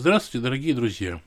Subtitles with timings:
[0.00, 1.20] Здравствуйте, дорогие друзья!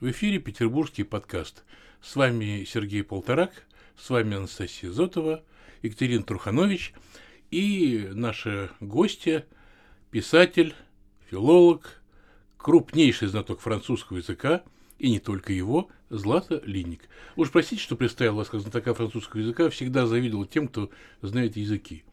[0.00, 1.62] В эфире Петербургский подкаст.
[2.00, 3.66] С вами Сергей Полторак,
[3.98, 5.44] с вами Анастасия Зотова,
[5.82, 6.94] Екатерина Труханович
[7.50, 9.44] и наша гостья,
[10.10, 10.74] писатель,
[11.28, 12.02] филолог,
[12.56, 14.62] крупнейший знаток французского языка,
[14.98, 17.10] и не только его, Злата Линник.
[17.36, 20.88] Уж простите, что представил вас как знатока французского языка, всегда завидовал тем, кто
[21.20, 22.04] знает языки.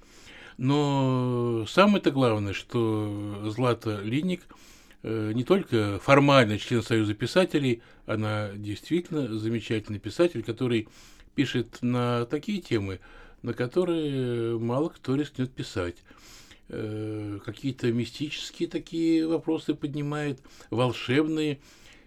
[0.57, 4.41] Но самое-то главное, что Злата Линник–
[5.03, 10.87] не только формально член Союза писателей, она действительно замечательный писатель, который
[11.33, 12.99] пишет на такие темы,
[13.41, 15.95] на которые мало кто рискнет писать.
[16.69, 21.59] Э, какие-то мистические такие вопросы поднимает, волшебные.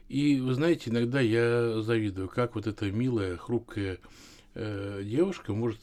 [0.08, 3.98] И вы знаете, иногда я завидую, как вот эта милая, хрупкая
[4.54, 5.80] э, девушка может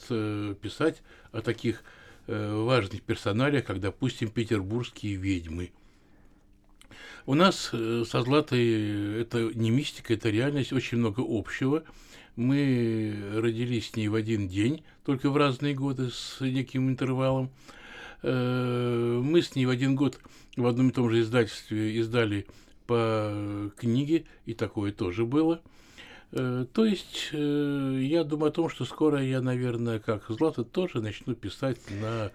[0.62, 1.02] писать
[1.32, 1.84] о таких
[2.28, 5.72] важных персоналиях, как, допустим, петербургские ведьмы–
[7.26, 11.84] у нас э, со Златой это не мистика, это реальность, очень много общего.
[12.36, 17.52] Мы родились с ней в один день, только в разные годы с неким интервалом.
[18.24, 20.20] Э, мы с ней в один год
[20.58, 22.48] в одном и том же издательстве издали
[22.88, 25.62] по книге, и такое тоже было.
[26.32, 31.36] Э, то есть я думаю о том, что скоро я, наверное, как Злата, тоже начну
[31.36, 32.32] писать на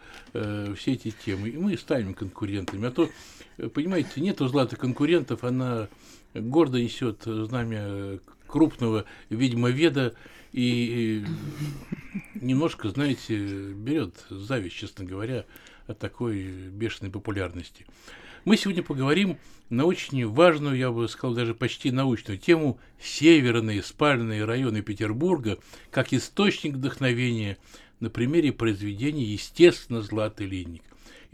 [0.76, 1.48] все эти темы.
[1.48, 2.86] И мы станем конкурентами.
[2.86, 3.08] А то,
[3.56, 5.88] понимаете, нет у Златы конкурентов, она
[6.34, 10.14] гордо несет знамя крупного ведьмоведа
[10.52, 11.24] и
[12.34, 15.44] немножко, знаете, берет зависть, честно говоря,
[15.86, 17.86] от такой бешеной популярности.
[18.44, 19.38] Мы сегодня поговорим
[19.70, 25.58] на очень важную, я бы сказал, даже почти научную тему северные спальные районы Петербурга
[25.90, 27.58] как источник вдохновения
[27.98, 30.84] на примере произведения «Естественно, Златый линник».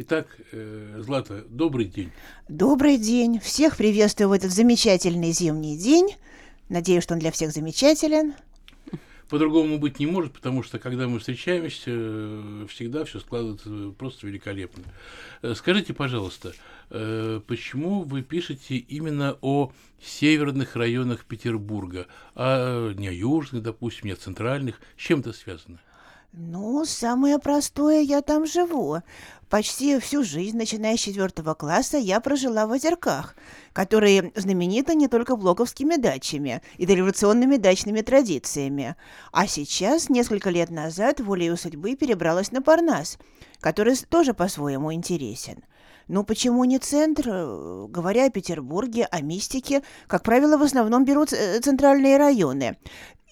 [0.05, 2.11] Итак, э, Злата, добрый день.
[2.49, 3.39] Добрый день.
[3.39, 6.17] Всех приветствую в этот замечательный зимний день.
[6.69, 8.35] Надеюсь, что он для всех замечателен.
[9.29, 14.83] По-другому быть не может, потому что когда мы встречаемся, э, всегда все складывается просто великолепно.
[15.43, 16.53] Э, скажите, пожалуйста,
[16.91, 19.71] э, почему вы пишете именно о
[20.03, 24.81] северных районах Петербурга, а не о южных, допустим, не о центральных?
[24.97, 25.79] С чем это связано?
[26.35, 29.01] Ну, самое простое, я там живу.
[29.51, 33.37] Почти всю жизнь, начиная с четвертого класса, я прожила в Озерках,
[33.75, 38.97] которые знамениты не только блоковскими дачами и дореволюционными дачными традициями.
[39.31, 43.19] А сейчас, несколько лет назад, волею судьбы перебралась на Парнас,
[43.61, 45.63] который тоже по-своему интересен.
[46.09, 47.29] Ну почему не центр?
[47.89, 52.77] Говоря о Петербурге, о мистике, как правило, в основном берут э, центральные районы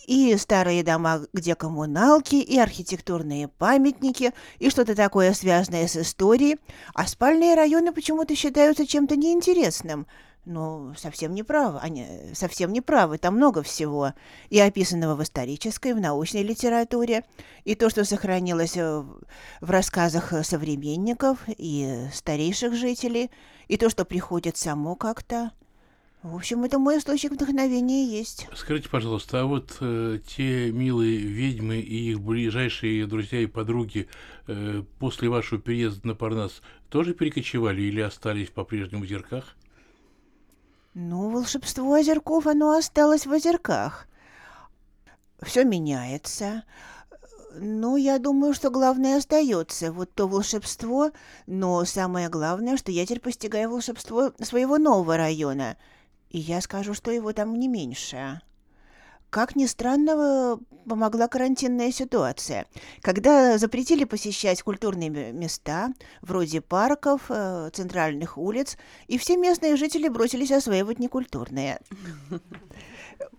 [0.06, 6.59] и старые дома, где коммуналки, и архитектурные памятники, и что-то такое связанное с историей,
[6.94, 10.06] а спальные районы почему-то считаются чем-то неинтересным.
[10.47, 14.15] Ну, совсем не правы, они совсем не правы, там много всего,
[14.49, 17.25] и описанного в исторической, в научной литературе,
[17.65, 19.05] и то, что сохранилось э,
[19.60, 23.31] в рассказах современников и старейших жителей,
[23.69, 25.53] и то, что приходит само как-то.
[26.22, 28.47] В общем, это мой источник вдохновения есть.
[28.54, 34.06] Скажите, пожалуйста, а вот э, те милые ведьмы и их ближайшие друзья и подруги
[34.47, 36.60] э, после вашего переезда на Парнас
[36.91, 39.56] тоже перекочевали или остались по-прежнему в озерках?
[40.92, 44.06] Ну, волшебство озерков, оно осталось в озерках.
[45.41, 46.64] Все меняется.
[47.54, 49.91] Ну, я думаю, что главное остается.
[49.91, 51.12] Вот то волшебство,
[51.47, 55.78] но самое главное, что я теперь постигаю волшебство своего нового района–
[56.30, 58.41] и я скажу, что его там не меньше.
[59.30, 60.58] Как ни странно,
[60.88, 62.66] помогла карантинная ситуация.
[63.00, 68.76] Когда запретили посещать культурные места, вроде парков, э, центральных улиц,
[69.06, 71.80] и все местные жители бросились осваивать некультурные.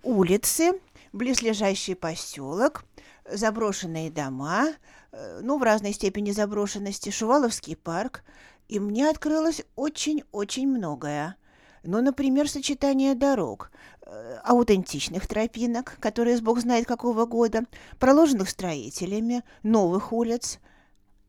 [0.02, 0.80] Улицы,
[1.12, 2.84] близлежащий поселок,
[3.30, 4.68] заброшенные дома,
[5.12, 8.22] э, ну, в разной степени заброшенности, Шуваловский парк,
[8.68, 11.36] и мне открылось очень-очень многое.
[11.84, 13.72] Ну, например, сочетание дорог,
[14.06, 17.64] э, аутентичных тропинок, которые с бог знает какого года,
[17.98, 20.60] проложенных строителями, новых улиц.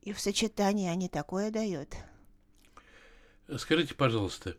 [0.04, 1.90] И в сочетании они такое дают.
[3.58, 4.56] Скажите, пожалуйста,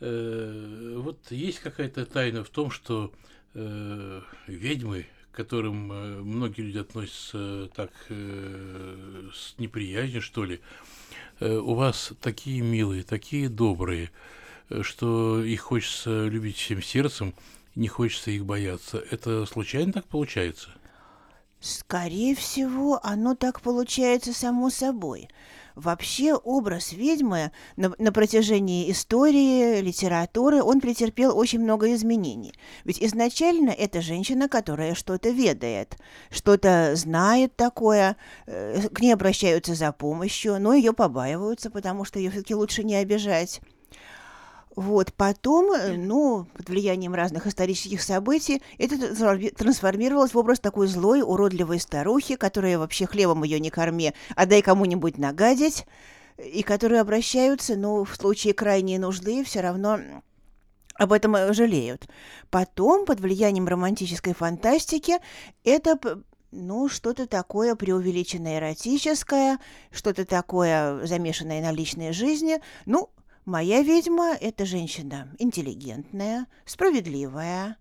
[0.00, 3.12] э, вот есть какая-то тайна в том, что
[3.54, 10.60] э, ведьмы, к которым многие люди относятся так с неприязнью, что ли,
[11.40, 14.10] у вас такие милые, такие добрые,
[14.82, 17.34] что их хочется любить всем сердцем,
[17.74, 19.02] не хочется их бояться.
[19.10, 20.70] Это случайно так получается?
[21.60, 25.28] Скорее всего, оно так получается само собой.
[25.74, 32.54] Вообще образ ведьмы на, на протяжении истории, литературы, он претерпел очень много изменений.
[32.84, 35.98] Ведь изначально это женщина, которая что-то ведает,
[36.30, 38.16] что-то знает такое,
[38.46, 42.96] э, к ней обращаются за помощью, но ее побаиваются, потому что ее все-таки лучше не
[42.96, 43.60] обижать.
[44.76, 48.98] Вот, потом, э, ну, под влиянием разных исторических событий, это
[49.54, 54.60] трансформировалось в образ такой злой, уродливой старухи, которая вообще хлебом ее не корми, а дай
[54.60, 55.86] кому-нибудь нагадить,
[56.36, 59.98] и которые обращаются, ну, в случае крайней нужды, все равно
[60.94, 62.06] об этом э, жалеют.
[62.50, 65.14] Потом, под влиянием романтической фантастики,
[65.64, 65.98] это
[66.50, 69.58] ну, что-то такое преувеличенное эротическое,
[69.90, 72.60] что-то такое замешанное на личной жизни.
[72.84, 73.08] Ну,
[73.46, 77.76] Моя ведьма– это женщина интеллигентная, справедливая.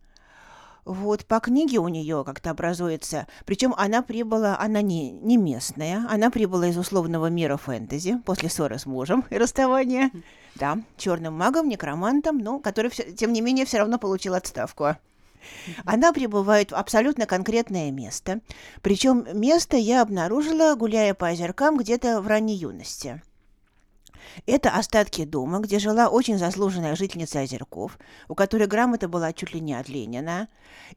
[0.85, 6.29] Вот по книге у нее как-то образуется, причем она прибыла, она не, не местная, она
[6.29, 10.11] прибыла из условного мира фэнтези после ссоры с мужем и расставания.
[10.53, 14.97] Да, черным магом, некромантом, но который, тем не менее, все равно получил отставку.
[15.83, 18.39] Она прибывает в абсолютно конкретное место.
[18.83, 23.23] Причем место я обнаружила, гуляя по озеркам где-то в ранней юности–
[24.45, 29.59] это остатки дома, где жила очень заслуженная жительница Озерков, у которой грамота была чуть ли
[29.59, 30.47] не от Ленина.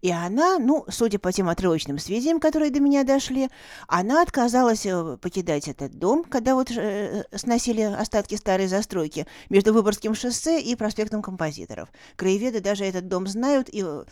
[0.01, 3.49] И она, ну, судя по тем отрывочным сведениям, которые до меня дошли,
[3.87, 10.15] она отказалась э, покидать этот дом, когда вот э, сносили остатки старой застройки между Выборгским
[10.15, 11.89] шоссе и проспектом Композиторов.
[12.17, 14.05] Краеведы даже этот дом знают, и э,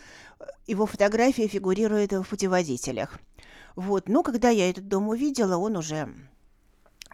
[0.67, 3.19] его фотография фигурирует в путеводителях.
[3.75, 6.09] Вот, ну, когда я этот дом увидела, он уже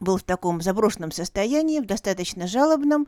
[0.04, 3.08] был в таком заброшенном состоянии, в достаточно жалобном,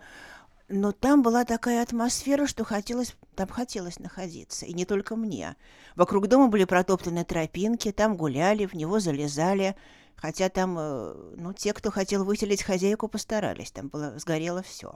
[0.68, 5.56] но там была такая атмосфера, что хотелось, там хотелось находиться, и не только мне.
[5.96, 9.76] Вокруг дома были протоптаны тропинки, там гуляли, в него залезали,
[10.16, 14.96] хотя там, э, ну, те, кто хотел выселить хозяйку, постарались, там было, сгорело все.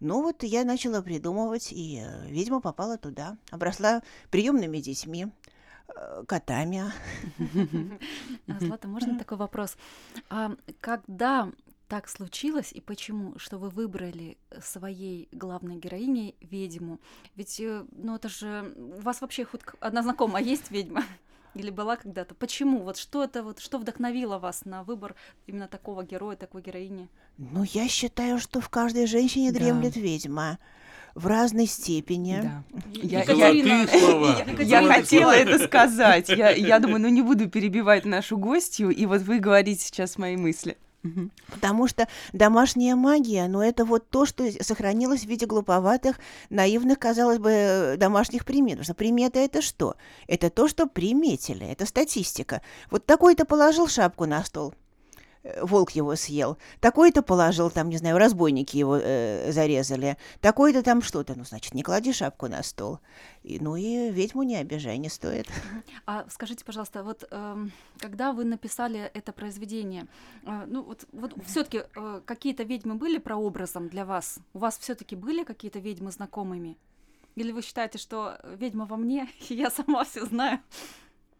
[0.00, 5.28] Ну вот я начала придумывать, и, э, видимо, попала туда, обросла приемными детьми,
[6.26, 6.84] котами.
[8.48, 9.76] А, Злата, можно такой вопрос?
[10.30, 11.50] А когда
[11.92, 17.00] так случилось и почему, что вы выбрали своей главной героиней ведьму?
[17.36, 21.04] Ведь, э, ну это же у вас вообще хоть одна знакомая есть ведьма?
[21.54, 22.34] Или была когда-то?
[22.34, 22.78] Почему?
[22.78, 25.14] Вот что это вот, что вдохновило вас на выбор
[25.46, 27.08] именно такого героя, такой героини?
[27.36, 29.58] Ну, я считаю, что в каждой женщине да.
[29.58, 30.58] дремлет ведьма
[31.14, 32.40] в разной степени.
[32.42, 32.62] Да.
[32.92, 36.28] Я, я, я, я хотела это сказать.
[36.28, 40.36] Я, я думаю, ну не буду перебивать нашу гостью, и вот вы говорите сейчас мои
[40.36, 40.76] мысли.
[41.50, 47.38] Потому что домашняя магия, ну это вот то, что сохранилось в виде глуповатых, наивных, казалось
[47.38, 48.74] бы, домашних примет.
[48.74, 49.96] Потому что примета это что?
[50.28, 52.62] Это то, что приметили, это статистика.
[52.90, 54.74] Вот такой-то положил шапку на стол,
[55.60, 61.34] волк его съел, такой-то положил, там, не знаю, разбойники его э, зарезали, такой-то там что-то,
[61.36, 63.00] ну, значит, не клади шапку на стол.
[63.42, 65.48] И, ну и ведьму не обижай, не стоит.
[66.06, 67.66] А скажите, пожалуйста, вот э,
[67.98, 70.06] когда вы написали это произведение,
[70.44, 74.38] э, ну вот, вот все-таки э, какие-то ведьмы были прообразом для вас?
[74.54, 76.76] У вас все-таки были какие-то ведьмы знакомыми?
[77.34, 80.60] Или вы считаете, что ведьма во мне, и я сама все знаю?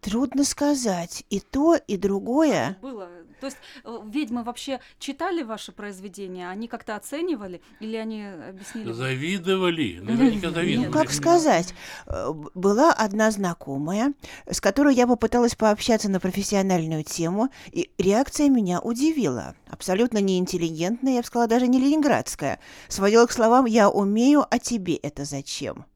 [0.02, 1.25] Трудно сказать.
[1.30, 2.76] И то, и другое.
[2.82, 3.09] Было.
[3.40, 6.50] То есть э, ведьмы вообще читали ваши произведения?
[6.50, 7.62] Они как-то оценивали?
[7.78, 8.90] Или они объяснили?
[8.90, 10.00] Завидовали.
[10.02, 10.87] Наверняка завидовали.
[10.88, 11.73] Ну, как сказать?
[12.06, 14.12] Э, была одна знакомая,
[14.50, 19.54] с которой я попыталась пообщаться на профессиональную тему, и реакция меня удивила.
[19.71, 22.59] Абсолютно неинтеллигентная, я бы сказала, даже не ленинградская.
[22.88, 25.87] Сводила к словам «я умею, а тебе это зачем?»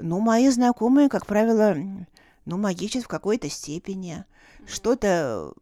[0.00, 1.76] Ну, мои знакомые, как правило,
[2.44, 4.24] ну, магичат в какой-то степени.
[4.66, 5.52] Что-то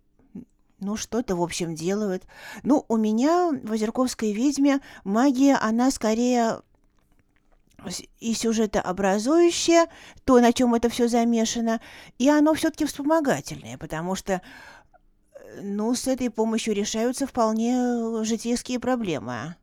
[0.80, 2.24] ну, что-то, в общем, делают.
[2.62, 6.62] Ну, у меня в «Озерковской ведьме» магия, она скорее
[8.18, 9.86] и сюжетообразующее,
[10.24, 11.80] то, на чем это все замешано,
[12.18, 14.42] и оно все-таки вспомогательное, потому что
[15.62, 19.56] ну, с этой помощью решаются вполне житейские проблемы.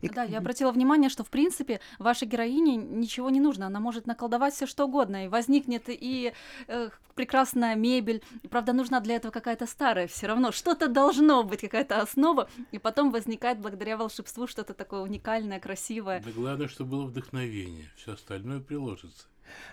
[0.00, 0.08] И...
[0.08, 4.54] Да, я обратила внимание, что в принципе вашей героине ничего не нужно, она может наколдовать
[4.54, 6.32] все что угодно, и возникнет и
[6.68, 8.22] э, прекрасная мебель.
[8.50, 13.10] Правда, нужна для этого какая-то старая, все равно что-то должно быть, какая-то основа, и потом
[13.10, 16.20] возникает благодаря волшебству что-то такое уникальное, красивое.
[16.20, 19.26] Да главное, чтобы было вдохновение, все остальное приложится.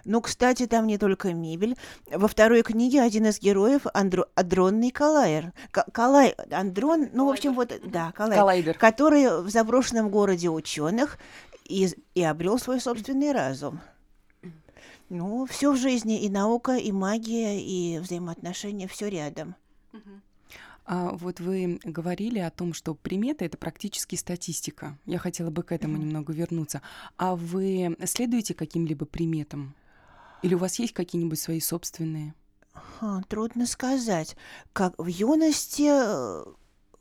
[0.06, 1.76] Ну, кстати, там не только мебель.
[2.12, 4.28] Во второй книге один из героев Андро...
[4.36, 5.54] Адрон Николаер.
[5.72, 6.36] К- Калай...
[6.52, 8.78] Андрон, ну, в общем, вот, да, Калай, Коллайдер.
[8.78, 11.18] который в заброшенном городе ученых
[11.66, 13.80] и, и обрел свой собственный разум.
[15.10, 19.56] Ну, все в жизни, и наука, и магия, и взаимоотношения, все рядом.
[19.94, 19.98] А
[20.88, 24.98] вот вы говорили о том, что приметы это практически статистика.
[25.06, 26.82] Я хотела бы к этому немного вернуться.
[27.18, 29.76] А вы следуете каким-либо приметам?
[30.42, 32.34] Или у вас есть какие-нибудь свои собственные?
[32.74, 34.36] Ха, трудно сказать.
[34.74, 36.44] Как в юности, э,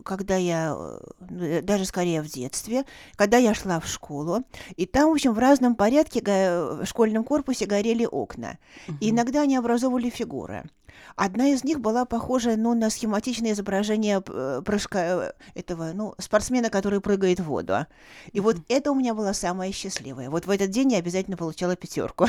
[0.05, 2.85] когда я, э, э, даже скорее в детстве,
[3.17, 4.45] когда я шла в школу,
[4.77, 8.59] и там, в общем, в разном порядке га- в школьном корпусе горели окна.
[8.87, 8.99] И Мгм.
[9.11, 10.65] иногда они образовывали фигуры.
[11.17, 16.71] Одна из них была похожа, ну, на схематичное изображение э, прыжка э, этого, ну, спортсмена,
[16.71, 17.87] который прыгает в воду.
[18.33, 20.31] И вот это у меня было самое счастливое.
[20.31, 22.27] Вот в этот день я обязательно получала пятерку.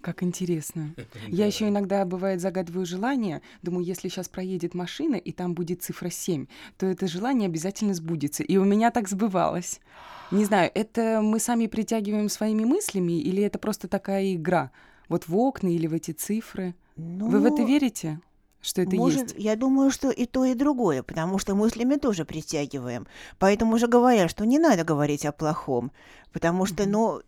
[0.00, 0.94] Как интересно.
[1.28, 3.40] Я еще иногда, бывает, загадываю желание.
[3.62, 8.42] Думаю, если сейчас проедет машина, и там будет цифра 7, то это желание обязательно сбудется.
[8.42, 9.80] И у меня так сбывалось.
[10.32, 14.72] Не знаю, это мы сами притягиваем своими мыслями, или это просто такая игра?
[15.08, 16.74] Вот в окна или в эти цифры?
[16.96, 18.20] Вы в это Ну, верите?
[18.60, 19.34] Что это Может, есть?
[19.38, 23.06] я думаю, что и то, и другое, потому что мыслями тоже притягиваем.
[23.38, 25.90] Поэтому же говорят, что не надо говорить о плохом,
[26.32, 26.92] потому что, Мгм.
[26.92, 27.22] ну,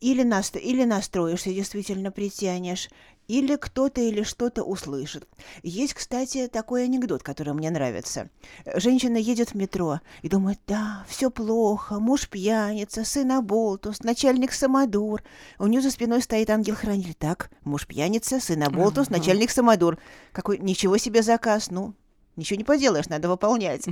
[0.00, 2.88] или, нас, или настроишься, действительно притянешь,
[3.28, 5.28] или кто-то или что-то услышит.
[5.62, 8.30] Есть, кстати, такой анекдот, который мне нравится.
[8.64, 14.52] Э, Женщина едет в метро и думает, да, все плохо, муж пьяница, сын оболтус, начальник
[14.52, 15.22] самодур.
[15.58, 17.14] У нее за спиной стоит ангел-хранитель.
[17.14, 19.98] Так, муж пьяница, сын оболтус, начальник самодур.
[20.32, 21.94] Какой, ничего себе заказ, ну,
[22.38, 23.86] ничего не поделаешь, надо выполнять.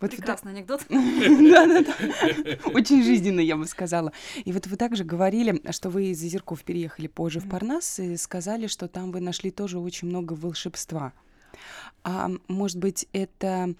[0.00, 0.82] Вот Прекрасный анекдот.
[0.88, 1.94] Да-да-да.
[2.72, 4.12] Очень жизненно, я бы сказала.
[4.44, 8.66] И вот вы также говорили, что вы из Озерков переехали позже в Парнас и сказали,
[8.68, 11.12] что там вы нашли тоже очень много волшебства.
[12.04, 13.74] А может быть, это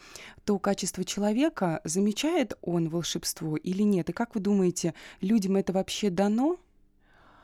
[0.44, 4.10] то качество человека, замечает он волшебство или нет?
[4.10, 6.58] И как вы думаете, людям это вообще дано?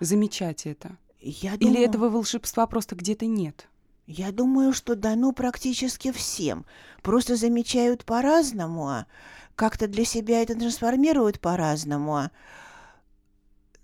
[0.01, 0.97] Замечать это?
[1.21, 3.69] Я Или думаю- этого волшебства просто где-то нет?
[4.07, 6.65] Я думаю, что дано практически всем.
[7.03, 9.07] Просто замечают по-разному, а
[9.57, 12.17] как-то для себя это трансформируют по-разному.
[12.17, 12.31] а.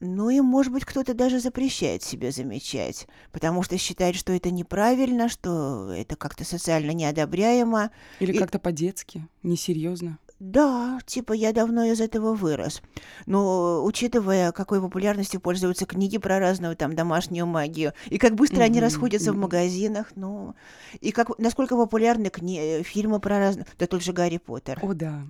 [0.04, 5.28] Ну и, может быть, кто-то даже запрещает себе замечать, потому что считает, что это неправильно,
[5.28, 7.90] что это как-то социально неодобряемо.
[8.18, 10.18] Или И- как-то по-детски, несерьезно?
[10.42, 12.82] Да, типа я давно из этого вырос.
[13.26, 18.80] Но учитывая, какой популярностью пользуются книги про разную там домашнюю магию, и как быстро они
[18.80, 20.56] расходятся в магазинах, ну,
[21.00, 23.66] и как, насколько популярны кни- фильмы про разные...
[23.78, 24.80] Да тот же Гарри Поттер.
[24.82, 25.22] О, да.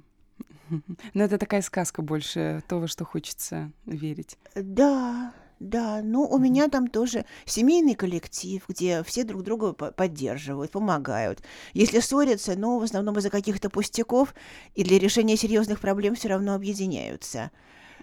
[1.13, 4.39] Но это такая сказка больше, то, во что хочется верить.
[4.55, 10.73] Да, да, ну у меня там тоже семейный коллектив, где все друг друга по- поддерживают,
[10.73, 11.41] помогают.
[11.73, 14.35] Если ссорятся, но в основном из-за каких-то пустяков,
[14.75, 17.51] и для решения серьезных проблем все равно объединяются.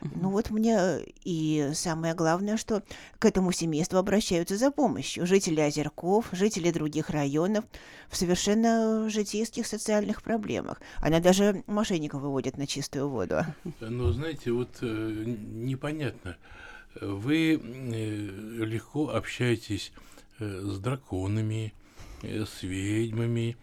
[0.02, 2.84] Ну вот мне и самое главное, что
[3.20, 5.28] к этому семейству обращаются за помощью.
[5.28, 7.66] Жители Озерков, жители других районов
[8.08, 10.82] в совершенно житейских социальных проблемах.
[11.02, 13.40] Она даже мошенников выводит на чистую воду.
[13.82, 16.38] Но знаете, вот э, непонятно.
[16.96, 17.60] Вы э,
[18.66, 19.92] легко общаетесь
[20.40, 21.74] э, с драконами,
[22.24, 23.58] э, с ведьмами,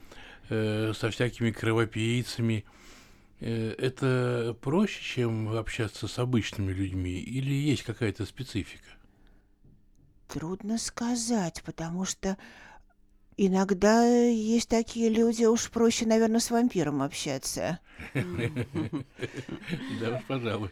[0.49, 2.65] со всякими кровопийцами.
[3.41, 8.87] Это проще, чем общаться с обычными людьми, или есть какая-то специфика?
[10.29, 12.39] Трудно сказать, потому что
[13.37, 17.81] иногда есть такие люди, уж проще, наверное, с вампиром общаться.
[20.01, 20.71] Да уж, пожалуй.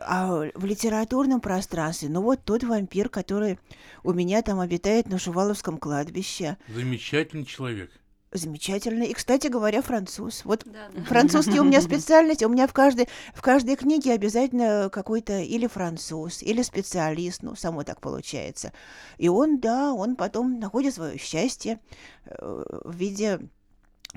[0.00, 3.58] А в литературном пространстве, ну вот тот вампир, который
[4.02, 6.56] у меня там обитает на Шуваловском кладбище.
[6.68, 7.90] Замечательный человек.
[8.32, 9.02] Замечательно.
[9.02, 10.44] И, кстати говоря, француз.
[10.44, 11.02] Вот Да, да.
[11.02, 16.40] французский у меня специальность, у меня в каждой, в каждой книге обязательно какой-то или француз,
[16.42, 18.72] или специалист, ну, само так получается.
[19.18, 21.80] И он, да, он потом находит свое счастье
[22.26, 23.40] э, в виде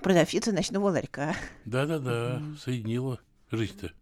[0.03, 1.35] продавщицы ночного ларька.
[1.65, 3.19] Да-да-да, соединила
[3.51, 3.93] жизнь-то.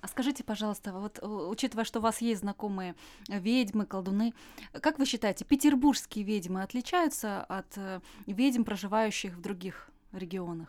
[0.00, 2.94] А скажите, пожалуйста, вот э, учитывая, что у вас есть знакомые
[3.28, 4.32] ведьмы, колдуны,
[4.80, 10.68] как вы считаете, петербургские ведьмы отличаются от э, ведьм, проживающих в других регионах?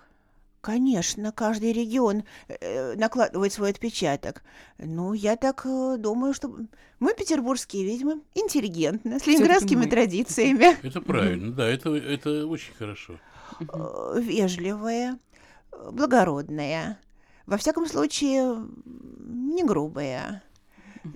[0.62, 4.44] Конечно, каждый регион э, накладывает свой отпечаток.
[4.80, 6.52] Ну, я так э, думаю, что
[7.00, 9.88] мы, петербургские ведьмы, интеллигентны, с ленинградскими мы.
[9.88, 13.20] традициями, Это правильно, да, это, это очень хорошо.
[14.20, 15.20] вежливые,
[15.92, 16.98] благородные.
[17.46, 20.42] Во всяком случае, не грубые,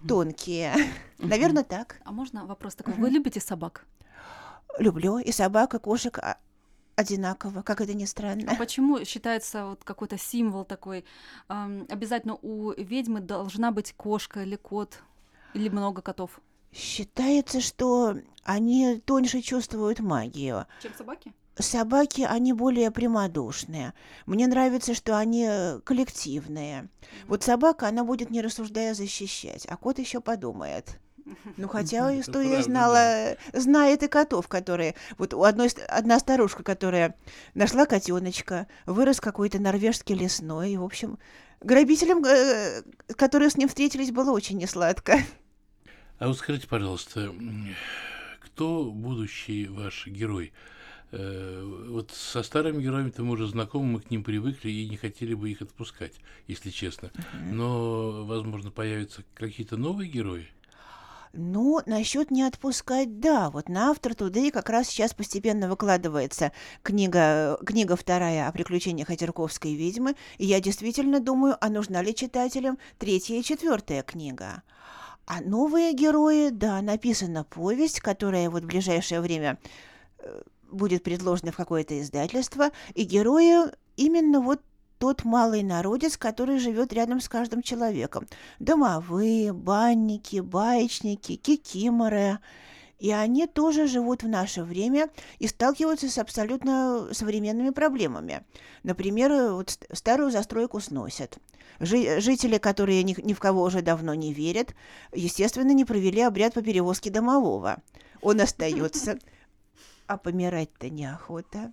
[0.07, 0.75] тонкие.
[1.17, 1.99] Наверное, так.
[2.05, 2.93] А можно вопрос такой?
[2.93, 3.85] Вы любите собак?
[4.77, 6.37] Люблю и собак, и кошек а,
[6.95, 8.55] одинаково, как это ни А странно.
[8.57, 11.05] почему считается вот какой-то символ такой?
[11.47, 15.01] ам, обязательно у ведьмы должна быть кошка или кот
[15.53, 16.39] или много котов?
[16.71, 20.67] Считается, что они тоньше чувствуют магию.
[20.83, 21.33] Чем собаки?
[21.61, 23.93] Собаки, они более прямодушные.
[24.25, 26.89] Мне нравится, что они э, коллективные.
[27.27, 30.99] Вот собака, она будет, не рассуждая, защищать, а кот еще подумает.
[31.57, 33.31] Ну, хотя история правда, знала, да.
[33.31, 34.95] э, знает и котов, которые...
[35.17, 37.15] Вот у одной, одна старушка, которая
[37.53, 41.19] нашла котеночка, вырос какой-то норвежский лесной, и, в общем,
[41.61, 42.83] грабителям, э,
[43.15, 45.19] которые с ним встретились, было очень несладко.
[46.17, 47.33] А вот скажите, пожалуйста,
[48.41, 50.51] кто будущий ваш герой?
[51.11, 55.33] Э, Вот со старыми героями-то мы уже знакомы, мы к ним привыкли и не хотели
[55.33, 56.13] бы их отпускать,
[56.47, 57.11] если честно.
[57.51, 60.47] Но, возможно, появятся какие-то новые герои?
[61.33, 63.51] Ну, насчет не отпускать, да.
[63.51, 66.51] Вот на автор Today как раз сейчас постепенно выкладывается
[66.81, 70.15] книга, книга вторая о приключениях Озерковской ведьмы.
[70.39, 74.63] И я действительно думаю, а нужна ли читателям третья и четвертая книга.
[75.27, 79.59] А новые герои, да, написана повесть, которая вот в ближайшее время
[80.17, 82.71] э, будет предложена в какое-то издательство.
[82.93, 84.61] И герои именно вот
[84.97, 88.27] тот малый народец, который живет рядом с каждым человеком
[88.59, 92.39] домовые, банники, баечники, кикиморы.
[92.99, 95.09] И они тоже живут в наше время
[95.39, 98.43] и сталкиваются с абсолютно современными проблемами.
[98.83, 101.37] Например, вот ст- старую застройку сносят.
[101.79, 104.75] Жи- жители, которые ни, ни в кого уже давно не верят,
[105.13, 107.77] естественно, не провели обряд по перевозке домового.
[108.21, 109.17] Он остается,
[110.09, 111.71] а помирать-то неохота.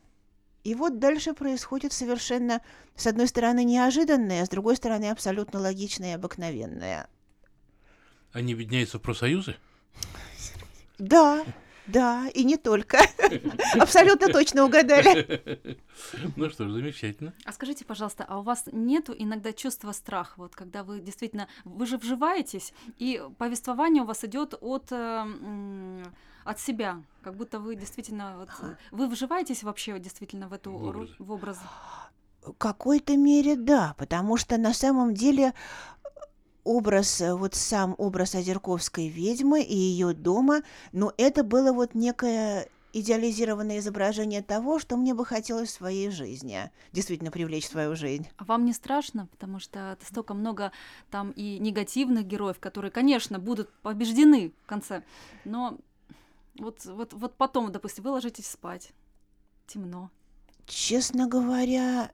[0.62, 2.60] И вот дальше происходит совершенно,
[2.94, 7.08] с одной стороны, неожиданное, а с другой стороны, абсолютно логичное и обыкновенное.
[8.32, 9.56] Они объединяются в профсоюзы?
[10.98, 11.46] Да,
[11.86, 12.98] да, и не только.
[13.80, 15.88] Абсолютно точно угадали.
[16.36, 17.32] Ну что ж, замечательно.
[17.46, 21.86] А скажите, пожалуйста, а у вас нету иногда чувства страха, вот когда вы действительно, вы
[21.86, 26.02] же вживаетесь, и повествование у вас идет от, э, м,
[26.46, 30.90] от себя, как будто вы действительно, вот, э, вы вживаетесь вообще действительно в эту В
[30.90, 31.14] роль, образы.
[31.18, 31.58] в образ?
[32.42, 35.52] В какой-то мере да, потому что на самом деле
[36.64, 42.68] образ, э, вот сам образ Озерковской ведьмы и ее дома, ну это было вот некое
[42.92, 48.26] идеализированное изображение того, что мне бы хотелось в своей жизни, действительно привлечь в свою жизнь.
[48.38, 50.72] А вам не страшно, потому что столько много
[51.10, 55.02] там и негативных героев, которые, конечно, будут побеждены в конце,
[55.44, 55.76] но
[56.58, 58.90] вот, вот, вот потом, допустим, вы ложитесь спать,
[59.66, 60.10] темно.
[60.66, 62.10] Честно говоря,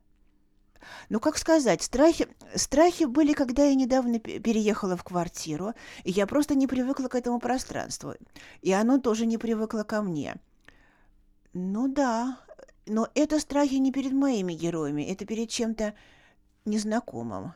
[1.09, 5.73] ну как сказать, страхи, страхи были, когда я недавно пе- переехала в квартиру,
[6.05, 8.15] и я просто не привыкла к этому пространству,
[8.61, 10.37] и оно тоже не привыкло ко мне.
[11.53, 12.39] Ну да,
[12.87, 15.95] но это страхи не перед моими героями, это перед чем-то
[16.65, 17.55] незнакомым.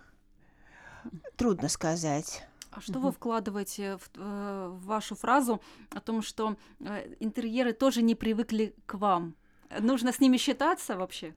[1.37, 2.46] Трудно сказать.
[2.76, 8.02] А что вы вкладываете в, э, в вашу фразу о том, что э, интерьеры тоже
[8.02, 9.34] не привыкли к вам?
[9.80, 11.34] Нужно с ними считаться вообще?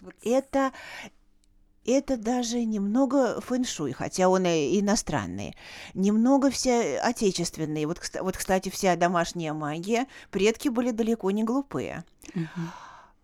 [0.00, 0.14] Вот.
[0.24, 0.72] Это,
[1.86, 5.56] это даже немного фэншуй, хотя он и иностранный.
[5.94, 7.86] Немного все отечественные.
[7.86, 12.04] Вот, вот, кстати, вся домашняя магия, предки были далеко не глупые.
[12.34, 12.72] Мгм.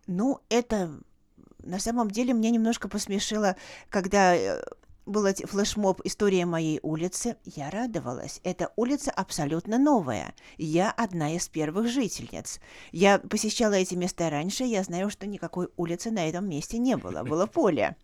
[0.07, 0.89] Ну, это
[1.59, 3.57] на самом деле меня немножко посмешило,
[3.89, 4.63] когда э,
[5.07, 7.37] был эти- флешмоб «История моей улицы».
[7.45, 8.39] Я радовалась.
[8.43, 10.35] Эта улица абсолютно новая.
[10.57, 12.59] Я одна из первых жительниц.
[12.91, 17.23] Я посещала эти места раньше, я знаю, что никакой улицы на этом месте не было.
[17.23, 17.95] Было поле.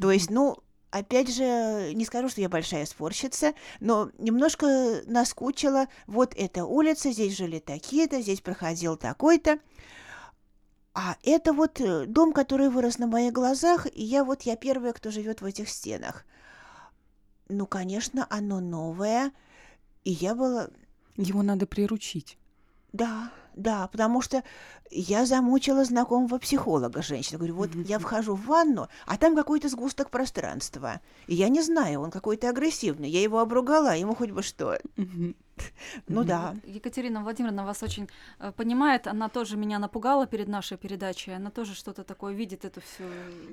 [0.00, 0.58] То есть, ну,
[0.90, 5.86] опять же, не скажу, что я большая спорщица, но немножко наскучила.
[6.06, 9.58] Вот эта улица, здесь жили такие-то, здесь проходил такой-то.
[10.94, 14.92] А это вот э, дом, который вырос на моих глазах, и я вот я первая,
[14.92, 16.24] кто живет в этих стенах.
[17.48, 19.32] Ну, конечно, оно новое,
[20.04, 20.68] и я была...
[21.16, 22.38] Его надо приручить.
[22.92, 24.44] Да, да, потому что
[24.90, 27.38] я замучила знакомого психолога женщину.
[27.38, 31.00] Говорю, вот я вхожу в ванну, а там какой-то сгусток пространства.
[31.26, 33.10] И я не знаю, он какой-то агрессивный.
[33.10, 34.78] Я его обругала, ему хоть бы что.
[36.08, 36.54] Ну да.
[36.64, 41.74] Екатерина Владимировна вас очень э, понимает, она тоже меня напугала перед нашей передачей, она тоже
[41.74, 43.04] что-то такое видит, эту всю...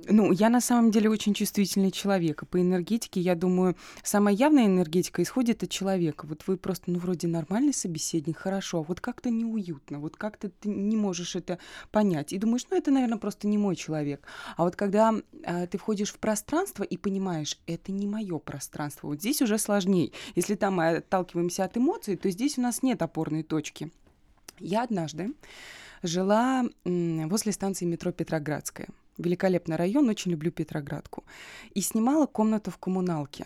[0.10, 2.44] Ну, я на самом деле очень чувствительный человек.
[2.50, 6.26] По энергетике, я думаю, самая явная энергетика исходит от человека.
[6.26, 10.70] Вот вы просто, ну, вроде нормальный собеседник, хорошо, а вот как-то неуютно, вот как-то ты
[10.70, 11.60] не можешь это
[11.92, 12.34] понять.
[12.34, 14.26] И думаешь, ну, это, наверное, просто не мой человек.
[14.58, 15.14] А вот когда
[15.46, 20.12] а, ты входишь в пространство и понимаешь, это не мое пространство, вот здесь уже сложнее.
[20.36, 23.92] Если там мы отталкиваемся от эмоций, то здесь у нас нет опорной точки.
[24.60, 25.34] Я однажды
[26.04, 28.88] жила возле станции метро Петроградская.
[29.18, 31.24] Великолепный район, очень люблю Петроградку.
[31.74, 33.46] И снимала комнату в коммуналке.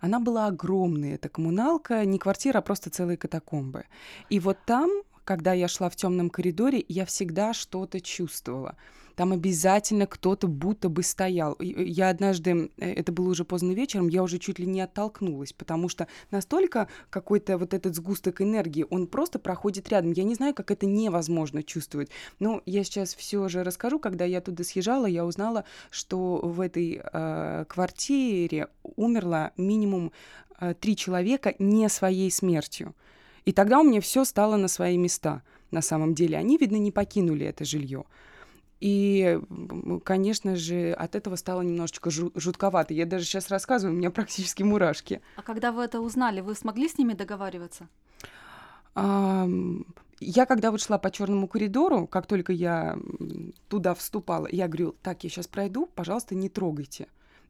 [0.00, 3.84] Она была огромная, эта коммуналка, не квартира, а просто целые катакомбы.
[4.28, 4.90] И вот там
[5.26, 8.76] когда я шла в темном коридоре, я всегда что-то чувствовала
[9.16, 11.56] там обязательно кто-то будто бы стоял.
[11.60, 15.88] Я однажды, э, это было уже поздно вечером, я уже чуть ли не оттолкнулась, потому
[15.88, 20.12] что настолько какой-то вот этот сгусток энергии, он просто проходит рядом.
[20.12, 22.10] Я не знаю, как это невозможно чувствовать.
[22.38, 27.00] Но я сейчас все же расскажу, когда я туда съезжала, я узнала, что в этой
[27.02, 30.12] э, квартире умерло минимум
[30.60, 32.94] э, три человека не своей смертью.
[33.46, 35.42] И тогда у меня все стало на свои места.
[35.70, 38.04] На самом деле, они, видно, не покинули это жилье.
[38.80, 39.40] И,
[40.04, 42.92] конечно же, от этого стало немножечко жутковато.
[42.92, 45.22] Я даже сейчас рассказываю, у меня практически мурашки.
[45.36, 47.88] А когда вы это узнали, вы смогли с ними договариваться?
[48.94, 52.98] Я когда вот шла по черному коридору, как только я
[53.68, 57.06] туда вступала, я говорю, так, я сейчас пройду, пожалуйста, не трогайте.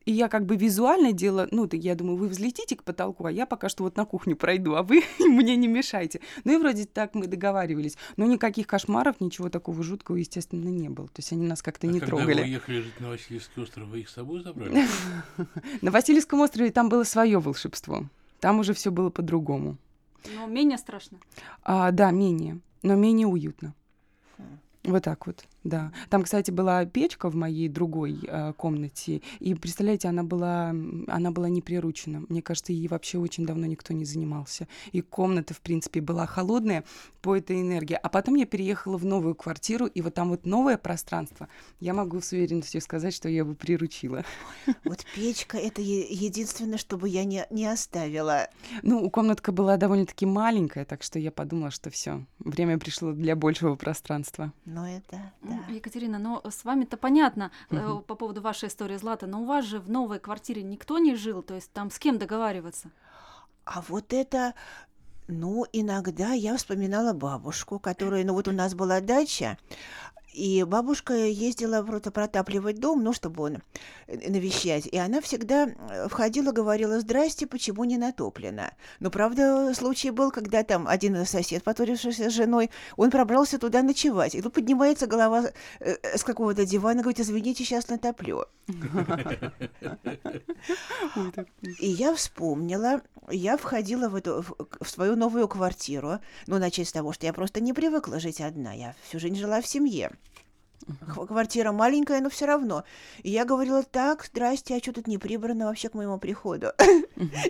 [0.07, 3.45] И я как бы визуально делала, ну, я думаю, вы взлетите к потолку, а я
[3.45, 6.21] пока что вот на кухню пройду, а вы мне не мешайте.
[6.45, 7.99] Ну и вроде так мы договаривались.
[8.17, 11.09] Но никаких кошмаров, ничего такого жуткого, естественно, не было.
[11.09, 12.39] То есть они нас как-то а не когда трогали.
[12.39, 14.87] вы уехали жить на Васильевский остров, вы их с собой забрали?
[15.83, 18.07] На Васильевском острове там было свое волшебство.
[18.39, 19.77] Там уже все было по-другому.
[20.37, 21.19] Но менее страшно.
[21.65, 23.75] А, да, менее, но менее уютно.
[24.85, 25.45] Вот так вот.
[25.67, 25.93] Да.
[26.11, 30.69] Там, кстати, была печка в моей другой э, комнате, и представляете, она была,
[31.09, 32.23] она была не приручена.
[32.29, 34.69] Мне кажется, ей вообще очень давно никто не занимался.
[34.93, 36.85] И комната, в принципе, была холодная
[37.21, 37.99] по этой энергии.
[38.01, 41.49] А потом я переехала в новую квартиру, и вот там вот новое пространство.
[41.81, 44.25] Я могу с уверенностью сказать, что я бы приручила.
[44.85, 48.49] Вот печка— это единственное, что бы я не, не оставила.
[48.83, 53.75] Ну, комнатка была довольно-таки маленькая, так что я подумала, что все, время пришло для большего
[53.75, 54.53] пространства.
[54.65, 55.56] Ну, это, да.
[55.69, 58.01] Екатерина, но с вами-то понятно угу.
[58.01, 61.43] по поводу вашей истории Злата, но у вас же в новой квартире никто не жил,
[61.43, 62.91] то есть там с кем договариваться?
[63.65, 64.55] А вот это
[65.29, 69.59] ну, иногда я вспоминала бабушку, которая, ну вот у нас была дача,
[70.37, 73.59] и бабушка ездила просто протапливать дом, ну, чтобы он
[74.07, 74.87] э, навещать.
[74.87, 78.71] И она всегда э, входила, говорила, здрасте, почему не натоплено?
[79.01, 84.35] Но, правда, случай был, когда там один сосед, поторившийся с женой, он пробрался туда ночевать.
[84.35, 85.45] И тут поднимается голова
[85.81, 88.45] э, с какого-то дивана, говорит, извините, сейчас натоплю.
[91.81, 94.45] И я вспомнила, я входила в, эту,
[94.81, 98.75] в свою новую квартиру, ну, начать с того, что я просто не привыкла жить одна,
[98.75, 100.13] я всю жизнь жила в семье.
[101.27, 102.85] Квартира маленькая, но все равно.
[103.23, 106.69] И я говорила, так, здрасте, а что тут не прибрано вообще к моему приходу?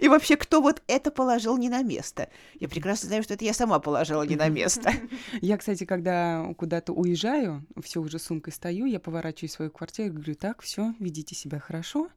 [0.01, 2.29] И вообще, кто вот это положил не на место?
[2.59, 4.91] Я прекрасно знаю, что это я сама положила не на место.
[5.41, 10.35] Я, кстати, когда куда-то уезжаю, все уже сумкой стою, я поворачиваю свою квартиру и говорю,
[10.35, 12.09] так, все, ведите себя хорошо.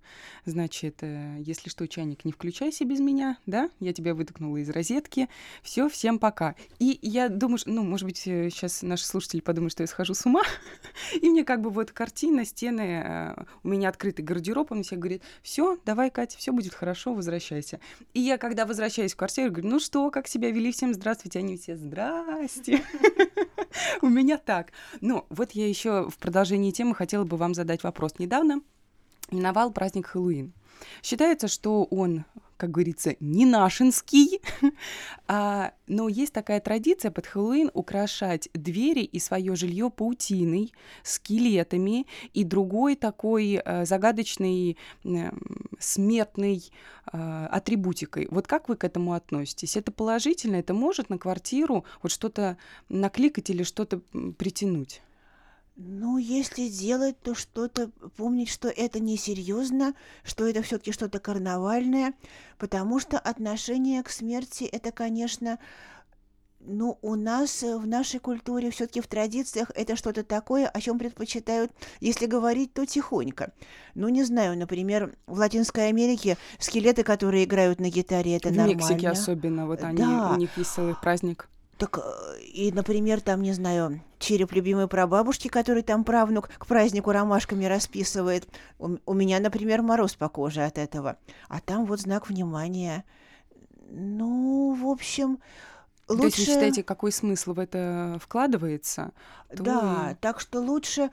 [0.46, 3.70] Значит, э, если что, чайник не включайся без меня, да?
[3.80, 5.28] Я тебя вытолкнула из розетки.
[5.64, 6.56] Все, всем пока.
[6.80, 10.26] И я думаю, ну, может быть, сейчас э, наши слушатели подумают, что я схожу с
[10.26, 10.44] ума.
[11.22, 15.24] И мне как бы вот картина, стены, э, у меня открытый гардероб, он мне говорит,
[15.42, 17.80] все, давай, Катя, все будет хорошо, возвращайся.
[18.14, 21.58] И я, когда возвращаюсь в квартиру, говорю, ну что, как себя вели, всем здравствуйте, они
[21.58, 22.84] все здрасте.
[24.02, 24.72] У меня так.
[25.02, 28.14] Ну, вот я еще в продолжении темы хотела бы вам задать вопрос.
[28.20, 28.62] Недавно
[29.32, 30.54] миновал праздник Хэллоуин.
[31.04, 32.26] Считается, что он
[32.60, 34.42] как говорится, не нашинский.
[35.30, 42.44] а, но есть такая традиция под Хэллоуин украшать двери и свое жилье паутиной, скелетами и
[42.44, 45.32] другой такой э, загадочной э,
[45.80, 46.70] смертной
[47.14, 48.28] э, атрибутикой.
[48.30, 49.78] Вот как вы к этому относитесь?
[49.78, 50.58] Это положительно?
[50.58, 52.58] Это может на квартиру вот что-то
[52.90, 54.02] накликать или что-то
[54.38, 55.02] притянуть?
[55.82, 59.94] Ну, если делать, то что-то помнить, что это несерьезно,
[60.26, 62.14] что это все-таки что-то карнавальное,
[62.58, 65.58] потому что отношение к смерти это, конечно,
[66.60, 71.72] ну, у нас в нашей культуре, все-таки в традициях, это что-то такое, о чем предпочитают,
[72.02, 73.54] если говорить, то тихонько.
[73.96, 78.86] Ну, не знаю, например, в Латинской Америке скелеты, которые играют на гитаре, это в нормально.
[78.86, 80.34] В Мексике особенно, вот они, да.
[80.34, 81.48] у них есть целый праздник.
[81.80, 87.14] Так э, и, например, там, не знаю, череп любимой прабабушки, который там правнук к празднику
[87.14, 88.50] ромашками расписывает.
[88.80, 91.18] У, у меня, например, мороз по коже от этого.
[91.48, 93.06] А там вот знак внимания.
[93.90, 95.40] Ну, в общем,
[96.10, 96.20] лучше...
[96.20, 99.14] То есть вы считаете, какой смысл в это вкладывается?
[99.56, 99.64] То...
[99.64, 101.10] Да, так что лучше,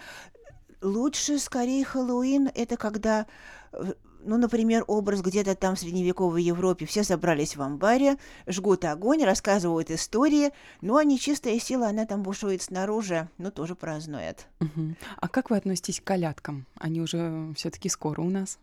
[0.83, 3.27] лучше скорее Хэллоуин— это когда
[3.73, 3.93] э,
[4.27, 6.87] ну, например, образ где-то там в средневековой Европе.
[6.87, 12.62] Все собрались в амбаре, жгут огонь, рассказывают истории, ну, а нечистая сила, она там бушует
[12.62, 14.47] снаружи, ну, тоже празднует.
[14.61, 14.95] Угу.
[15.17, 16.67] А как вы относитесь к колядкам?
[16.79, 18.59] Они уже все таки скоро у нас.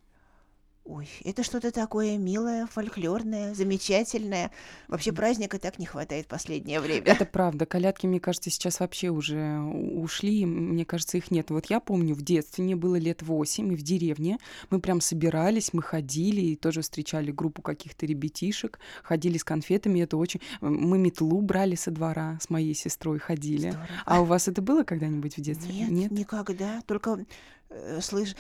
[0.86, 4.52] Ой, это что-то такое милое, фольклорное, замечательное.
[4.90, 7.08] Вообще праздника так не хватает в последнее время.
[7.08, 7.66] Это правда.
[7.66, 10.46] Колядки, мне кажется, сейчас вообще уже ушли.
[10.46, 11.52] Мне кажется, их нет.
[11.52, 14.40] Вот я помню, в детстве мне было лет восемь, и в деревне
[14.72, 20.02] мы прям собирались, мы ходили и тоже встречали группу каких-то ребятишек, ходили с конфетами.
[20.02, 20.42] Это очень...
[20.60, 23.70] Мы метлу брали со двора с моей сестрой, ходили.
[23.70, 23.88] Здорово.
[24.06, 25.74] А у вас это было когда-нибудь в детстве?
[25.88, 26.82] Нет, никогда.
[26.86, 27.26] Только
[27.74, 28.00] э,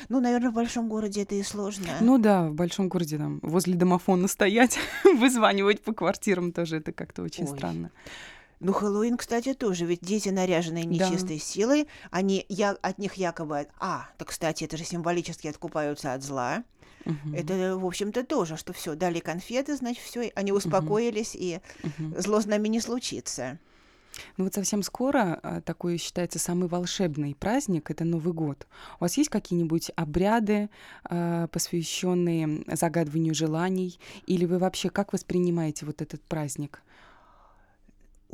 [0.09, 1.87] ну, наверное, в большом городе это и сложно.
[2.01, 7.23] Ну да, в большом городе там возле домофона стоять, вызванивать по квартирам тоже это как-то
[7.23, 7.57] очень Ой.
[7.57, 7.91] странно.
[8.59, 10.89] Ну, Хэллоуин, кстати, тоже, ведь дети, наряженные Да.
[10.89, 13.67] нечистой силой, они, я, от них якобы...
[13.77, 16.63] А, так, кстати, это же символически откупаются от зла.
[17.03, 22.15] Мгм, Это, в общем-то, тоже, что все, дали конфеты, значит, все, они успокоились, и мгм.
[22.21, 23.59] зло с нами не случится.
[24.37, 28.67] Ну вот совсем скоро а, такой считается самый волшебный праздник это Новый год.
[28.99, 30.69] У вас есть какие-нибудь обряды,
[31.03, 36.81] а, посвященные загадыванию желаний, или вы вообще как воспринимаете вот этот праздник?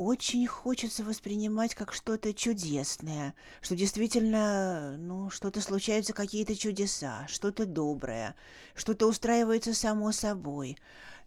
[0.00, 8.34] Очень хочется воспринимать как что-то чудесное, что действительно, ну, что-то случаются, какие-то чудеса, что-то доброе,
[8.74, 10.78] что-то устраивается само собой.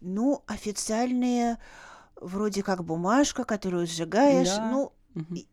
[0.01, 1.59] Ну, официальные,
[2.21, 4.69] вроде как бумажка, которую сжигаешь, Да.
[4.71, 4.91] ну.
[5.35, 5.47] И-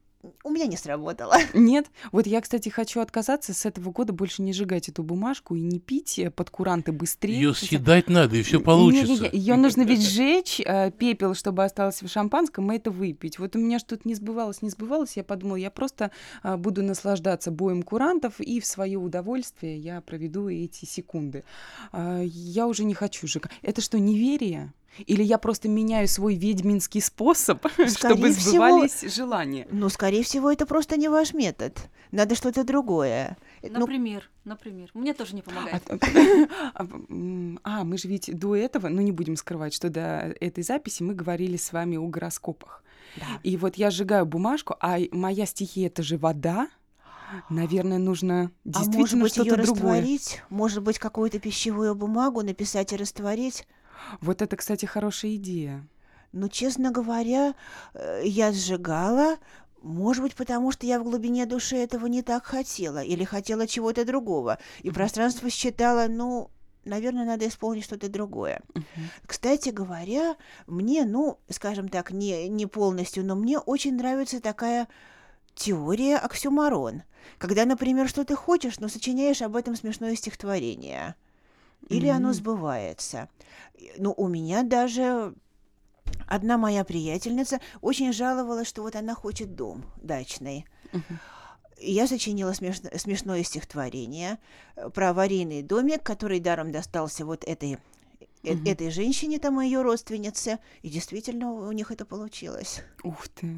[0.45, 1.35] у меня не сработало.
[1.55, 5.63] Нет, вот я, кстати, хочу отказаться с этого года больше не сжигать эту бумажку и
[5.63, 7.37] не пить э, под куранты быстрее.
[7.37, 9.31] Ее съедать надо, и все получится.
[9.33, 13.39] Ее нужно ведь сжечь, э, пепел, чтобы остался в шампанском, и это выпить.
[13.39, 15.17] Вот у меня что-то не сбывалось, не сбывалось.
[15.17, 16.11] Я подумала, я просто
[16.43, 21.45] а, буду наслаждаться боем курантов, и в свое удовольствие я проведу эти секунды.
[21.93, 23.53] А, Я уже не хочу сжигать.
[23.63, 24.75] Это что, неверие?
[25.07, 29.67] Или я просто меняю свой ведьминский способ, чтобы всего- сбывались желания?
[29.71, 31.79] Ну, скорее всего, это просто не ваш метод.
[32.13, 33.37] Надо что-то другое.
[33.63, 34.91] Э, Ну, Например, например.
[34.95, 35.83] Мне тоже не помогает.
[35.89, 35.99] А,
[36.75, 36.87] а,
[37.63, 41.15] А, мы же ведь до этого, ну не будем скрывать, что до этой записи мы
[41.15, 42.83] говорили с вами о гороскопах.
[43.17, 43.27] да.
[43.45, 46.69] И вот я сжигаю бумажку, а моя стихия это же вода.
[47.49, 49.83] Наверное, нужно А может действительно быть, ее что-то другое.
[50.01, 50.43] растворить?
[50.51, 53.69] Может быть, какую-то пищевую бумагу написать и растворить?
[54.21, 55.87] Вот это, кстати, хорошая идея.
[56.33, 57.55] Ну, честно говоря,
[57.95, 59.37] э, я сжигала,
[59.83, 64.05] может быть, потому что я в глубине души этого не так хотела, или хотела чего-то
[64.05, 66.51] другого, и пространство считала, ну,
[66.85, 68.61] наверное, надо исполнить что-то другое.
[68.75, 68.85] Мгм.
[69.27, 70.37] Кстати говоря,
[70.67, 74.89] мне, ну, скажем так, не, не полностью, но мне очень нравится такая
[75.55, 77.03] теория оксюмарон.
[77.39, 81.15] Когда, например, что ты хочешь, но сочиняешь об этом смешное стихотворение.
[81.89, 82.35] Или оно М.
[82.35, 83.29] сбывается.
[83.99, 85.35] Ну, у меня даже
[86.27, 90.67] одна моя приятельница очень жаловалась, что вот она хочет дом дачный.
[91.79, 94.39] И Я сочинила смешно- смешное стихотворение
[94.77, 97.79] э, про аварийный домик, который даром достался вот этой,
[98.43, 98.67] э- Мгм.
[98.67, 100.59] этой женщине, там ее родственнице.
[100.83, 102.83] И действительно у них это получилось.
[103.03, 103.57] Ух ты.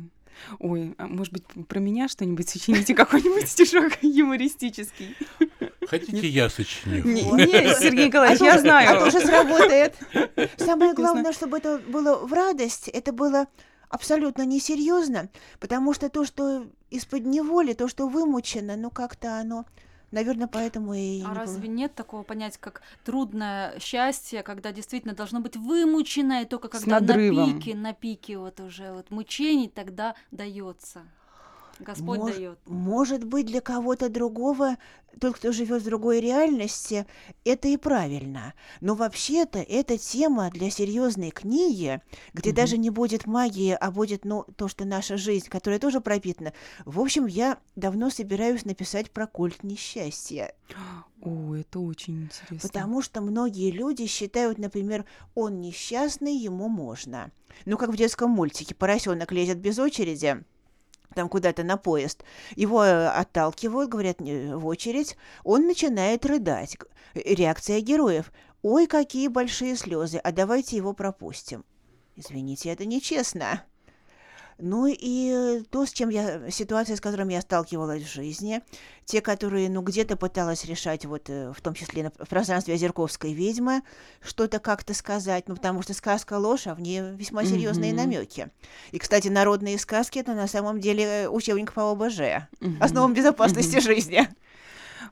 [0.58, 5.16] Ой, а может быть, про меня что-нибудь сочините, какой-нибудь стишок юмористический?
[5.86, 7.04] Хотите, я сочиню?
[7.04, 7.38] Не, Вот.
[7.38, 8.98] не, Сергей А Николаевич, я А знаю.
[9.00, 9.94] тоже сработает.
[10.58, 13.46] Самое главное, чтобы это было в радость, это было
[13.88, 15.28] абсолютно несерьезно,
[15.60, 19.66] потому что то, что из-под неволи, то, что вымучено, ну как-то оно,
[20.12, 21.76] наверное, поэтому и А не разве было.
[21.76, 27.14] нет такого понятия, как трудное счастье, когда действительно должно быть вымучено, и только когда на
[27.14, 31.02] пике, на пике вот уже вот мучений тогда дается.
[31.82, 32.58] Господь Мож- дает.
[32.66, 34.76] Может быть, для кого-то другого,
[35.20, 37.06] тот, кто живет в другой реальности,
[37.44, 38.54] это и правильно.
[38.80, 42.00] Но вообще-то эта тема для серьезной книги,
[42.32, 42.56] где Мгм.
[42.56, 46.52] даже не будет магии, а будет, ну, то, что наша жизнь, которая тоже пропитана.
[46.84, 50.54] В общем, я давно собираюсь написать про культ несчастья.
[51.20, 52.58] О, это очень интересно.
[52.68, 57.30] Потому что многие люди считают, например, он несчастный, ему можно.
[57.66, 58.74] Ну, как в детском мультике.
[58.74, 60.42] Поросенок лезет без очереди,
[61.12, 62.24] там куда-то на поезд.
[62.56, 65.16] Его э, отталкивают, говорят «Не, в очередь.
[65.44, 66.76] Он начинает рыдать.
[67.14, 68.32] Э, Реакция героев.
[68.62, 71.64] Ой, какие большие слезы, а давайте его пропустим.
[72.16, 73.64] Извините, это нечестно.
[74.58, 78.62] Ну и то, с чем я, ситуация, с которыми я сталкивалась в жизни,
[79.04, 83.32] те, которые, ну, где-то пыталась решать, вот, э, в том числе на- в пространстве Озерковской
[83.32, 83.82] ведьмы,
[84.20, 88.00] что-то как-то сказать, ну, потому что сказка ложь, а в ней весьма серьезные Мгм.
[88.02, 88.50] намеки.
[88.92, 92.82] И, кстати, народные сказки это на самом деле учебник по ОБЖ, Мгм.
[92.82, 93.82] основам безопасности Мгм.
[93.82, 94.28] жизни.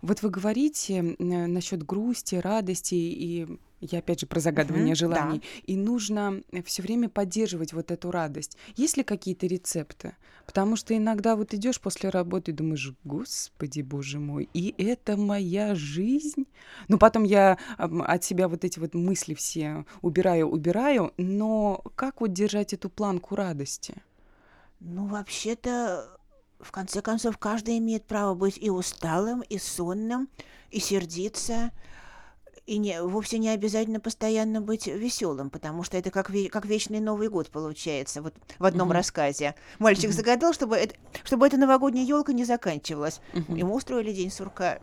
[0.02, 5.42] Вот вы говорите насчет грусти, радости и Я опять же про загадывание Мгм, желаний.
[5.42, 5.46] да.
[5.66, 8.56] И нужно все время поддерживать вот эту радость.
[8.76, 10.16] Есть ли какие-то рецепты?
[10.46, 15.74] Потому что иногда вот идешь после работы и думаешь, господи, боже мой, и это моя
[15.74, 16.46] жизнь.
[16.88, 22.32] Ну, потом я от себя вот эти вот мысли все убираю, убираю, но как вот
[22.32, 24.02] держать эту планку радости?
[24.80, 26.18] Ну, вообще-то,
[26.58, 30.28] в конце концов, каждый имеет право быть и усталым, и сонным,
[30.70, 31.70] и сердиться.
[32.70, 37.00] И не, вовсе не обязательно постоянно быть веселым, потому что это как, ве- как вечный
[37.00, 38.22] Новый год получается.
[38.22, 38.96] Вот в одном Мгм.
[38.96, 40.16] рассказе мальчик Мгм.
[40.16, 43.20] загадал, чтобы, это, чтобы эта новогодняя елка не заканчивалась.
[43.34, 43.56] Мгм.
[43.56, 44.78] Ему устроили день сурка.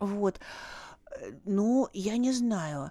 [0.00, 0.40] Вот.
[1.10, 2.90] Э, Ну, я не знаю.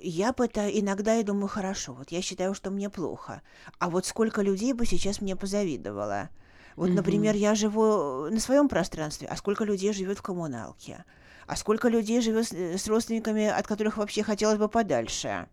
[0.00, 3.42] Я бы это иногда и думаю, хорошо, вот я считаю, что мне плохо.
[3.78, 6.30] А вот сколько людей бы сейчас мне позавидовало.
[6.76, 6.96] Вот, Мгм.
[6.96, 11.04] например, я живу на своем пространстве, а сколько людей живет в коммуналке?
[11.50, 15.48] А сколько людей живет с, э, с родственниками, от которых вообще хотелось бы подальше?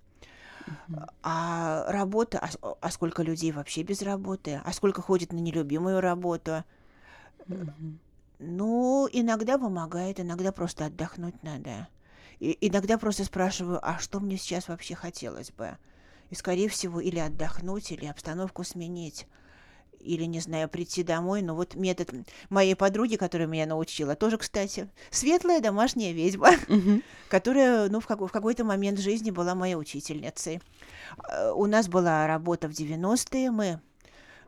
[1.23, 4.61] А работа, а, а сколько людей вообще без работы?
[4.63, 6.63] А сколько ходит на нелюбимую работу?
[8.37, 11.87] Ну, иногда помогает, иногда просто отдохнуть надо.
[12.39, 15.79] И иногда просто спрашиваю, а что мне сейчас вообще хотелось бы?
[16.29, 19.25] И, скорее всего, или отдохнуть, или обстановку сменить.
[19.99, 21.41] Или, не знаю, прийти домой.
[21.41, 22.11] Но вот метод
[22.49, 26.51] моей подруги, которая меня научила, тоже, кстати, светлая домашняя ведьма,
[27.29, 30.61] которая, ну, в, какой- в какой-то момент жизни была моей учительницей.
[31.29, 33.79] Э, У нас была работа в 90-е, мы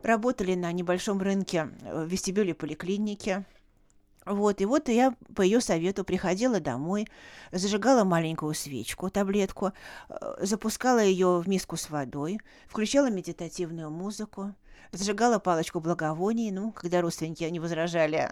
[0.02, 3.44] работали на небольшом рынке э, в вестибюле поликлиники.
[4.26, 7.08] Вот, и вот я по ее совету приходила домой,
[7.52, 9.72] зажигала маленькую свечку, таблетку,
[10.08, 14.54] э, запускала ее в миску с водой, включала медитативную музыку,
[14.92, 18.30] зажигала палочку благовоний, ну, когда родственники не возражали.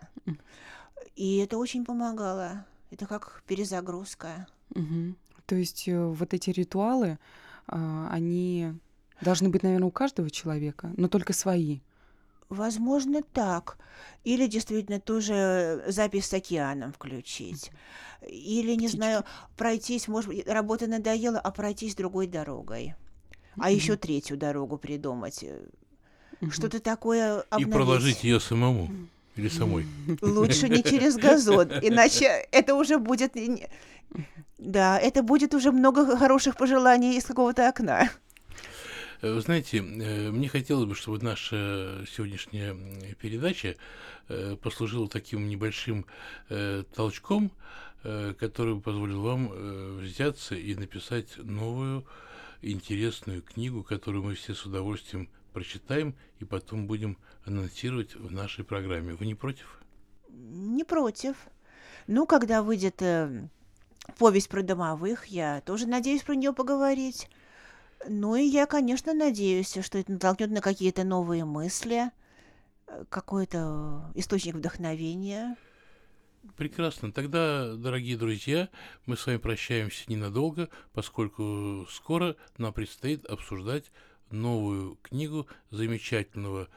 [1.16, 2.64] И это очень помогало.
[2.90, 4.46] Это как перезагрузка.
[4.74, 5.16] Мгм.
[5.46, 7.18] То есть э, вот эти ритуалы,
[7.66, 8.74] а, они
[9.20, 11.80] должны быть, наверное, у каждого человека, но только свои.
[12.48, 13.76] Возможно, так.
[14.24, 17.70] Или действительно тоже запись с океаном включить.
[18.26, 18.96] Или, не Птички.
[18.96, 19.24] знаю,
[19.56, 22.94] пройтись, может быть, работа надоела, а пройтись другой дорогой.
[23.58, 24.00] А еще Мгм.
[24.00, 25.44] третью дорогу придумать.
[26.50, 27.72] Что-то такое И обновить.
[27.72, 28.90] проложить ее самому
[29.36, 29.86] или самой.
[30.20, 33.34] Лучше не через газон, иначе это уже будет...
[34.58, 38.10] Да, это будет уже много хороших пожеланий из какого-то окна.
[39.20, 42.76] Э, Вы знаете, э, мне хотелось бы, чтобы наша сегодняшняя
[43.20, 43.76] передача
[44.28, 46.06] э, послужила таким небольшим
[46.94, 47.50] толчком,
[48.02, 52.06] который бы позволил вам взяться и написать новую
[52.62, 59.14] интересную книгу, которую мы все с удовольствием прочитаем и потом будем анонсировать в нашей программе.
[59.14, 59.80] Вы не против?
[60.28, 61.34] Не против.
[62.06, 63.48] Ну, когда выйдет э,
[64.18, 67.28] повесть про домовых, я тоже надеюсь про нее поговорить.
[68.08, 72.12] Ну и я, конечно, надеюсь, что это натолкнет на какие-то новые мысли,
[72.86, 75.56] э, какой-то источник вдохновения.
[76.56, 77.10] Прекрасно.
[77.10, 78.68] Тогда, дорогие друзья,
[79.06, 83.90] мы с вами прощаемся ненадолго, поскольку скоро нам предстоит обсуждать
[84.30, 86.68] новую книгу замечательного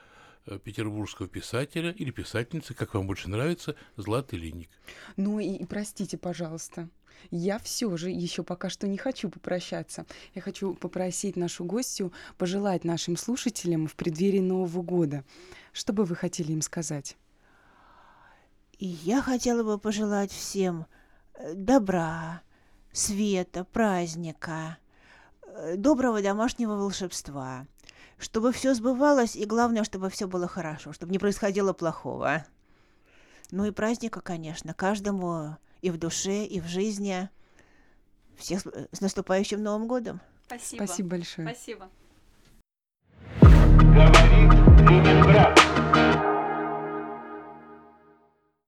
[0.45, 4.69] э, петербургского писателя или писательницы, как вам больше нравится, Златы Линик.
[5.17, 6.89] Ну и, простите, пожалуйста.
[7.29, 10.05] Я все же еще пока что не хочу попрощаться.
[10.33, 15.23] Я хочу попросить нашу гостью пожелать нашим слушателям в преддверии Нового года.
[15.71, 17.17] Что бы вы хотели им сказать?
[18.77, 20.87] И я хотела бы пожелать всем
[21.35, 22.41] э, добра,
[22.91, 24.77] света, праздника,
[25.75, 27.65] доброго домашнего волшебства,
[28.17, 32.45] чтобы все сбывалось, и главное, чтобы все было хорошо, чтобы не происходило плохого.
[33.51, 37.29] Ну и праздника, конечно, каждому и в душе, и в жизни.
[38.37, 40.21] Всех с э, наступающим Новым годом!
[40.47, 40.85] Спасибо.
[40.85, 41.47] Спасибо большое.
[41.47, 41.89] Спасибо.
[43.41, 45.60] Говорит Ленинград.